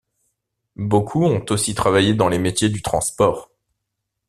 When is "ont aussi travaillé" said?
1.25-2.15